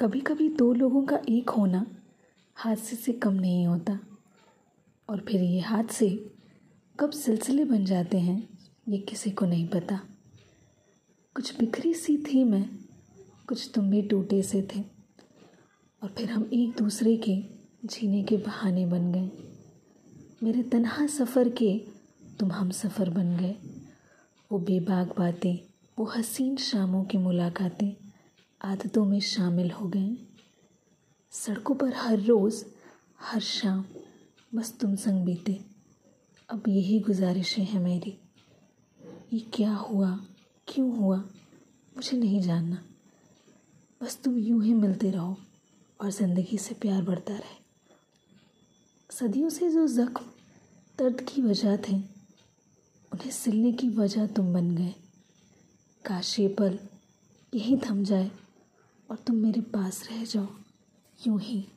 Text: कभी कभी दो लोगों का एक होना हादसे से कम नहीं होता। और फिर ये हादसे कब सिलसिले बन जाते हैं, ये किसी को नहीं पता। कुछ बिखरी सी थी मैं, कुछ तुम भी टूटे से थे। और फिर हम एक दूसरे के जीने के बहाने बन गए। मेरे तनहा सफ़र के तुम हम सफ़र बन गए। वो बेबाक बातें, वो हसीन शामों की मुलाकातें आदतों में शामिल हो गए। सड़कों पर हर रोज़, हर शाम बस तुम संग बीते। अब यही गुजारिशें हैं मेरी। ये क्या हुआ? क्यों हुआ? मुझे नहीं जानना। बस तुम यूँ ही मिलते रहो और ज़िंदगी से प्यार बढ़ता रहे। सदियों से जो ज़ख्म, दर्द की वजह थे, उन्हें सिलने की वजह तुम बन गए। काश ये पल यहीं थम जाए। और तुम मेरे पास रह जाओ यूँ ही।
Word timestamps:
कभी 0.00 0.20
कभी 0.20 0.48
दो 0.48 0.72
लोगों 0.72 1.02
का 1.02 1.20
एक 1.28 1.50
होना 1.50 1.86
हादसे 2.54 2.96
से 2.96 3.12
कम 3.12 3.32
नहीं 3.32 3.66
होता। 3.66 3.98
और 5.08 5.20
फिर 5.20 5.40
ये 5.40 5.60
हादसे 5.60 6.30
कब 7.00 7.10
सिलसिले 7.10 7.64
बन 7.64 7.84
जाते 7.84 8.18
हैं, 8.18 8.58
ये 8.88 8.98
किसी 8.98 9.30
को 9.30 9.46
नहीं 9.46 9.68
पता। 9.68 10.00
कुछ 11.34 11.58
बिखरी 11.58 11.94
सी 11.94 12.16
थी 12.16 12.44
मैं, 12.44 12.70
कुछ 13.48 13.70
तुम 13.74 13.90
भी 13.90 14.02
टूटे 14.02 14.42
से 14.42 14.68
थे। 14.76 14.80
और 16.02 16.08
फिर 16.08 16.30
हम 16.30 16.50
एक 16.52 16.76
दूसरे 16.78 17.16
के 17.16 17.42
जीने 17.84 18.22
के 18.22 18.36
बहाने 18.36 18.86
बन 18.86 19.12
गए। 19.12 19.30
मेरे 20.42 20.62
तनहा 20.62 21.06
सफ़र 21.06 21.48
के 21.48 21.80
तुम 22.40 22.52
हम 22.52 22.70
सफ़र 22.70 23.10
बन 23.10 23.36
गए। 23.36 23.56
वो 24.52 24.58
बेबाक 24.58 25.18
बातें, 25.18 25.58
वो 25.98 26.04
हसीन 26.04 26.56
शामों 26.56 27.04
की 27.04 27.18
मुलाकातें 27.18 28.11
आदतों 28.64 29.04
में 29.04 29.20
शामिल 29.20 29.70
हो 29.70 29.88
गए। 29.88 30.16
सड़कों 31.30 31.74
पर 31.74 31.94
हर 31.94 32.20
रोज़, 32.20 32.64
हर 33.20 33.40
शाम 33.40 33.84
बस 34.54 34.78
तुम 34.80 34.96
संग 34.96 35.24
बीते। 35.24 35.64
अब 36.50 36.62
यही 36.68 37.00
गुजारिशें 37.00 37.64
हैं 37.64 37.80
मेरी। 37.80 38.18
ये 39.32 39.40
क्या 39.40 39.74
हुआ? 39.74 40.26
क्यों 40.68 40.96
हुआ? 40.96 41.16
मुझे 41.96 42.16
नहीं 42.16 42.40
जानना। 42.40 42.84
बस 44.02 44.20
तुम 44.24 44.38
यूँ 44.38 44.64
ही 44.64 44.74
मिलते 44.74 45.10
रहो 45.10 45.36
और 46.00 46.10
ज़िंदगी 46.10 46.58
से 46.58 46.74
प्यार 46.74 47.02
बढ़ता 47.02 47.32
रहे। 47.32 47.62
सदियों 49.10 49.50
से 49.50 49.70
जो 49.70 49.86
ज़ख्म, 49.86 50.24
दर्द 50.98 51.20
की 51.20 51.42
वजह 51.42 51.76
थे, 51.76 51.96
उन्हें 53.12 53.30
सिलने 53.30 53.72
की 53.72 53.88
वजह 53.88 54.26
तुम 54.26 54.52
बन 54.52 54.76
गए। 54.76 54.94
काश 56.04 56.40
ये 56.40 56.48
पल 56.48 56.78
यहीं 57.54 57.78
थम 57.90 58.04
जाए। 58.04 58.30
और 59.12 59.18
तुम 59.18 59.36
मेरे 59.36 59.60
पास 59.60 60.08
रह 60.10 60.24
जाओ 60.24 60.46
यूँ 61.26 61.40
ही। 61.40 61.72